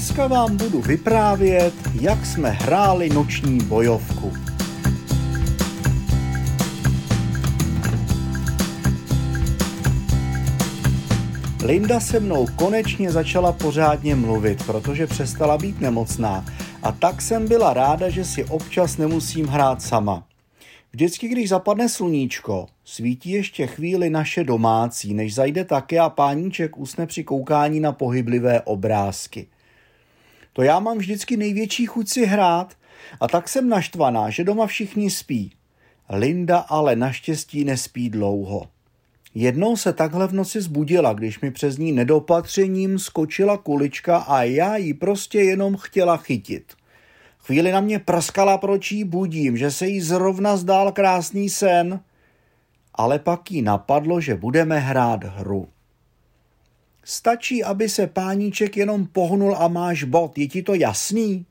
[0.00, 4.32] dneska vám budu vyprávět, jak jsme hráli noční bojovku.
[11.64, 16.44] Linda se mnou konečně začala pořádně mluvit, protože přestala být nemocná
[16.82, 20.26] a tak jsem byla ráda, že si občas nemusím hrát sama.
[20.92, 27.06] Vždycky, když zapadne sluníčko, svítí ještě chvíli naše domácí, než zajde také a páníček usne
[27.06, 29.46] při koukání na pohyblivé obrázky.
[30.52, 32.74] To já mám vždycky největší chuť si hrát
[33.20, 35.52] a tak jsem naštvaná, že doma všichni spí.
[36.10, 38.68] Linda ale naštěstí nespí dlouho.
[39.34, 44.76] Jednou se takhle v noci zbudila, když mi přes ní nedopatřením skočila kulička a já
[44.76, 46.72] ji prostě jenom chtěla chytit.
[47.38, 52.00] Chvíli na mě prskala, proč jí budím, že se jí zrovna zdál krásný sen,
[52.94, 55.68] ale pak jí napadlo, že budeme hrát hru.
[57.10, 61.46] Stačí, aby se páníček jenom pohnul a máš bod, je ti to jasný?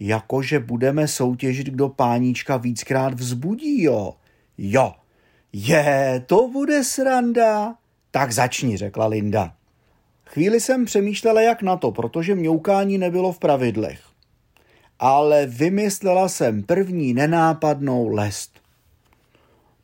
[0.00, 4.14] Jakože budeme soutěžit, kdo páníčka víckrát vzbudí, jo?
[4.58, 4.94] Jo,
[5.52, 7.74] je, to bude sranda.
[8.10, 9.54] Tak začni, řekla Linda.
[10.26, 14.00] Chvíli jsem přemýšlela, jak na to, protože mňoukání nebylo v pravidlech.
[14.98, 18.60] Ale vymyslela jsem první nenápadnou lest.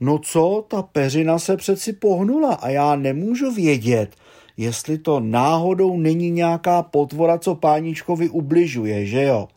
[0.00, 4.16] No co, ta peřina se přeci pohnula a já nemůžu vědět,
[4.60, 9.48] jestli to náhodou není nějaká potvora, co páničkovi ubližuje, že jo?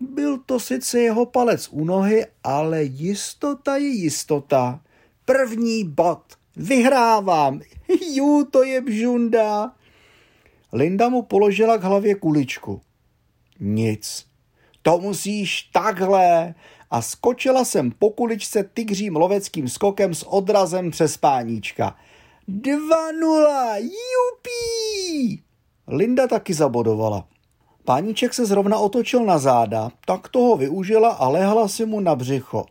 [0.00, 4.80] Byl to sice jeho palec u nohy, ale jistota je jistota.
[5.24, 6.22] První bod.
[6.56, 7.60] Vyhrávám.
[8.14, 9.72] Jú, to je bžunda.
[10.72, 12.80] Linda mu položila k hlavě kuličku.
[13.60, 14.26] Nic.
[14.82, 16.54] To musíš takhle.
[16.90, 21.96] A skočila jsem po kuličce tygřím loveckým skokem s odrazem přes páníčka.
[22.48, 25.42] Dva nula, jupí!
[25.88, 27.28] Linda taky zabodovala.
[27.84, 32.66] Páníček se zrovna otočil na záda, tak toho využila a lehla si mu na břicho.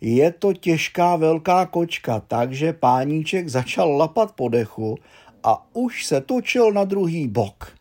[0.00, 4.98] Je to těžká velká kočka, takže páníček začal lapat po dechu
[5.42, 7.72] a už se točil na druhý bok.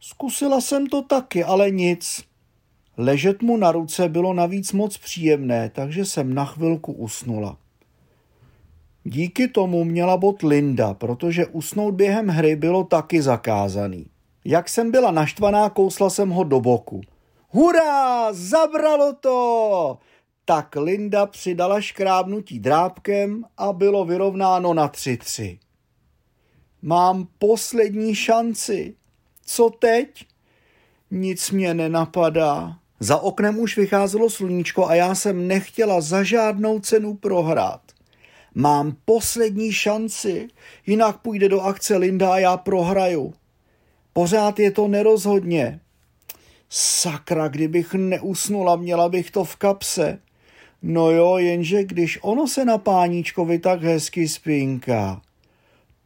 [0.00, 2.24] Zkusila jsem to taky, ale nic.
[2.96, 7.56] Ležet mu na ruce bylo navíc moc příjemné, takže jsem na chvilku usnula.
[9.04, 14.06] Díky tomu měla bod Linda, protože usnout během hry bylo taky zakázaný.
[14.44, 17.00] Jak jsem byla naštvaná, kousla jsem ho do boku.
[17.48, 19.98] Hurá, zabralo to!
[20.48, 25.58] tak Linda přidala škrábnutí drábkem a bylo vyrovnáno na 3-3.
[26.82, 28.94] Mám poslední šanci.
[29.46, 30.26] Co teď?
[31.10, 32.78] Nic mě nenapadá.
[33.00, 37.82] Za oknem už vycházelo sluníčko a já jsem nechtěla za žádnou cenu prohrát.
[38.54, 40.48] Mám poslední šanci,
[40.86, 43.34] jinak půjde do akce Linda a já prohraju.
[44.12, 45.80] Pořád je to nerozhodně.
[46.68, 50.18] Sakra, kdybych neusnula, měla bych to v kapse.
[50.82, 55.20] No jo, jenže když ono se na páníčkovi tak hezky spinká.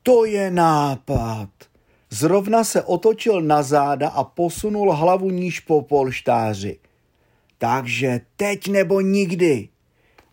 [0.02, 1.48] To je nápad.
[2.10, 6.78] Zrovna se otočil na záda a posunul hlavu níž po polštáři.
[7.58, 9.68] Takže teď nebo nikdy.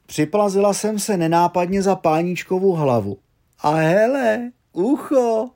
[0.10, 3.18] Připlazila jsem se nenápadně za páníčkovou hlavu.
[3.60, 5.50] A hele, ucho,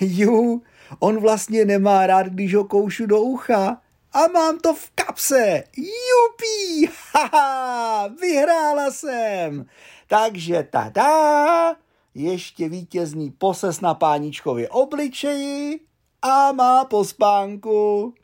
[0.00, 0.62] ju,
[0.98, 3.80] on vlastně nemá rád, když ho koušu do ucha
[4.12, 5.64] a mám to v kapse.
[5.76, 9.66] Jupí, haha, vyhrála jsem.
[10.08, 11.76] Takže tada,
[12.14, 15.80] ještě vítězný poses na páničkově obličeji
[16.22, 18.14] a má po spánku.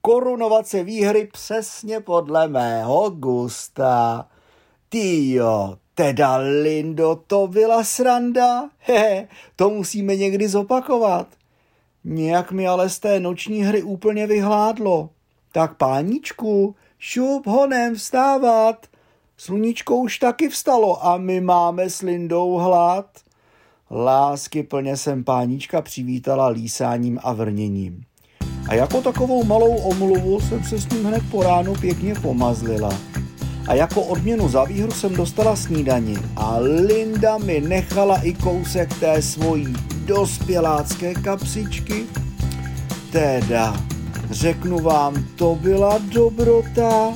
[0.00, 4.28] Korunovace výhry přesně podle mého gusta.
[4.92, 8.70] Týjo, teda Lindo, to byla sranda.
[8.78, 11.26] Hehe, to musíme někdy zopakovat.
[12.04, 15.08] Nějak mi ale z té noční hry úplně vyhládlo.
[15.52, 18.86] Tak páničku, šup honem vstávat.
[19.36, 23.06] Sluníčko už taky vstalo a my máme s Lindou hlad.
[23.90, 28.04] Lásky plně jsem pánička přivítala lísáním a vrněním.
[28.68, 33.11] A jako takovou malou omluvu jsem se s ním hned po ránu pěkně pomazlila.
[33.68, 39.22] A jako odměnu za výhru jsem dostala snídani a Linda mi nechala i kousek té
[39.22, 39.74] svojí
[40.06, 42.04] dospělácké kapsičky.
[43.12, 43.76] Teda,
[44.30, 47.12] Řeknu vám, to byla dobrota.